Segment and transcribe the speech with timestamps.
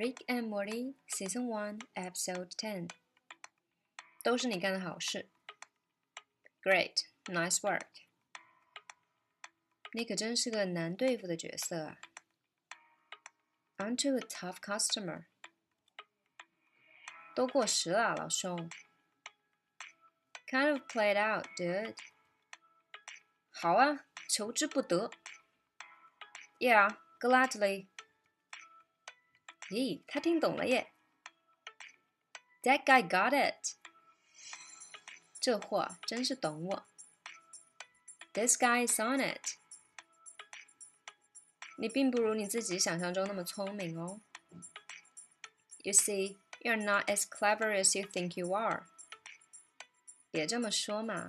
[0.00, 2.90] Rick and Morty Season One Episode Ten，
[4.22, 5.28] 都是你干的好事。
[6.62, 7.86] Great, nice work。
[9.92, 11.98] 你可真是个难对付的角色啊。
[13.78, 15.24] Aren't you a tough customer？
[17.34, 18.70] 都过时了，老兄。
[20.48, 21.96] Kind of played out, dude。
[23.50, 25.10] 好啊，求之不得。
[26.58, 27.88] Yeah, gladly.
[29.70, 30.92] 咦，他听懂了耶！
[32.62, 33.76] That guy got it。
[35.40, 36.86] 这货真是懂我。
[38.32, 39.56] This guy is on it。
[41.78, 44.20] 你并不如你自己想象中那么聪明哦。
[45.78, 48.86] You see, you're not as clever as you think you are。
[50.30, 51.28] 别这么说嘛。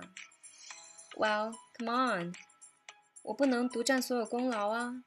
[1.16, 2.34] Well, come on，
[3.22, 5.02] 我不能独占所有功劳啊。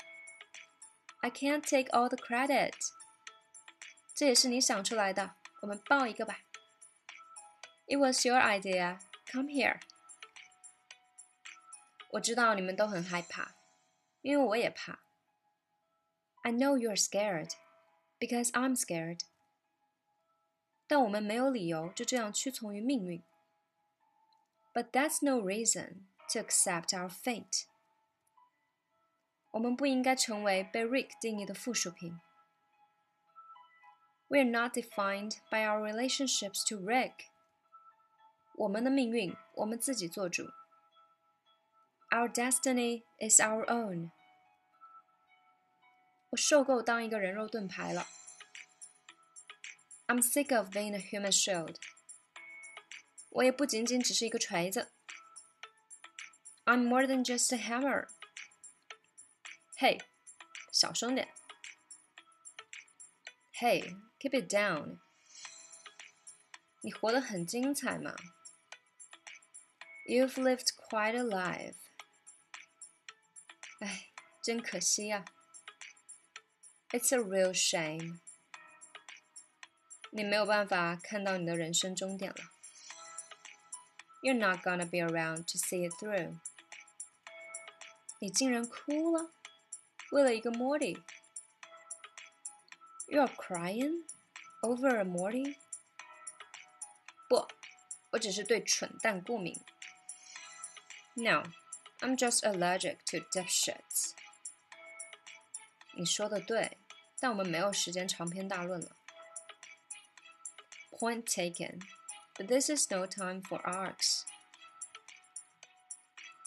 [1.22, 2.74] I can't take all the credit。
[4.17, 6.41] 这也是你想出来的，我们抱一个吧。
[7.87, 8.99] It was your idea.
[9.31, 9.79] Come here.
[12.13, 13.57] 我知道你们都很害怕，
[14.23, 15.01] 因为我也怕。
[16.41, 17.51] I know you're scared,
[18.19, 19.21] because I'm scared.
[20.87, 23.23] 但我们没有理由就这样屈从于命运。
[24.73, 27.65] But that's no reason to accept our fate.
[29.51, 32.19] 我们不应该成为被 Rick 定义的附属品。
[34.30, 37.28] we are not defined by our relationships to Rick.
[38.56, 40.50] 我们的命运，我们自己做主。
[42.10, 44.12] Our destiny is our own.
[46.32, 48.08] 我受够当一个人肉盾牌了。
[50.08, 51.78] I'm sick of being a human shield.
[53.30, 54.92] 我也不仅仅只是一个锤子。
[56.66, 58.08] I'm more than just a hammer.
[59.78, 60.00] 嘿，
[60.72, 61.34] 小声点。
[63.60, 65.00] Hey, keep it down.
[66.82, 68.16] 你活得很精彩嘛。
[70.08, 71.76] You've lived quite a life.
[73.80, 74.08] 哎，
[74.44, 75.26] 真可惜呀、啊。
[76.90, 78.20] It's a real shame.
[80.12, 82.52] 你没有办法看到你的人生终点了。
[84.24, 86.40] You're not gonna be around to see it through.
[88.20, 89.32] 你竟然哭了，
[90.12, 91.02] 为了一个 Morty。
[93.08, 94.04] you're crying
[94.62, 95.58] over a Morty？
[97.30, 97.48] 不，
[98.12, 99.60] 我只是对蠢蛋过敏。
[101.14, 101.44] No,
[102.00, 104.12] I'm just allergic to dipshits。
[105.94, 106.78] 你说的对，
[107.20, 108.96] 但我们没有时间长篇大论了。
[110.92, 111.82] Point taken,
[112.36, 114.24] but this is no time for arcs.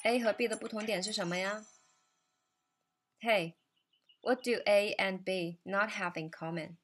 [0.05, 1.67] A 和 B 的不同点是什么呀？
[3.21, 3.55] Hey,
[4.22, 6.78] what do A and B not have in common?